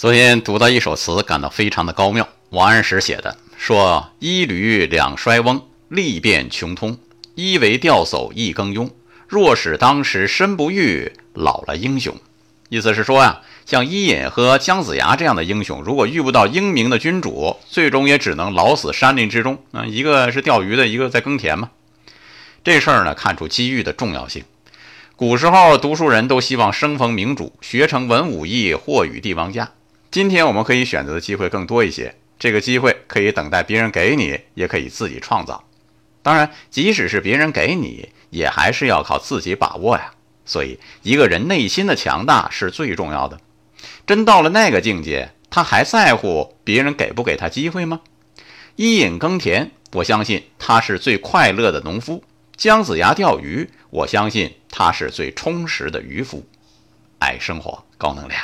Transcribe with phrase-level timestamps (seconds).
[0.00, 2.26] 昨天读到一首词，感到非常的高妙。
[2.48, 6.94] 王安石写的，说：“一驴两衰翁，力变穷通；
[7.34, 8.88] 一为钓叟一耕庸，
[9.28, 12.16] 若使当时身不遇，老了英雄。”
[12.70, 19.62] 意思是说呀，像伊尹和姜子牙这样的英雄，如果遇不到英明的君主，最终也只能老死山林之中。
[19.72, 21.72] 啊，一个是钓鱼的，一个在耕田嘛。
[22.64, 24.44] 这事儿呢，看出机遇的重要性。
[25.14, 29.72] 古时候，读书人都希望生逢明主，学成文武艺，或与帝王家。
[30.10, 35.62] 今天我们可以选择的机会更多一些，这个机会可以等待别人给你，也可以自己创造。
[36.20, 40.12] 当然，即使是别人给你，也还是要靠自己把握呀。
[40.44, 43.38] 所以，一个人内心的强大是最重要的。
[44.04, 48.00] 真到了那个境界，他还在乎别人给不给他机会吗？
[48.74, 52.24] 伊尹耕田，我相信他是最快乐的农夫。
[52.56, 56.44] 姜子牙钓鱼，我相信他是最充实的渔夫，
[57.20, 58.40] 爱生活，高能量。